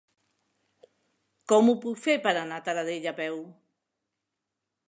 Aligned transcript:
Com 1.53 1.69
ho 1.69 1.77
puc 1.85 2.01
fer 2.07 2.17
per 2.25 2.33
anar 2.33 2.57
a 2.57 2.65
Taradell 2.71 3.09
a 3.13 3.17
peu? 3.23 3.41